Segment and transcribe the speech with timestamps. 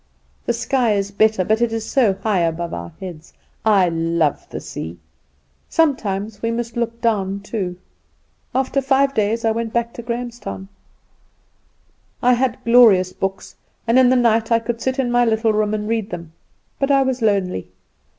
[0.47, 3.33] The sky is better, but it is so high above our heads.
[3.63, 4.97] I love the sea.
[5.69, 7.77] Sometimes we must look down too.
[8.55, 10.69] After five days I went back to Grahamstown.
[12.19, 15.71] "I had glorious books, and in the night I could sit in my little room
[15.75, 16.31] and read them;
[16.79, 17.67] but I was lonely.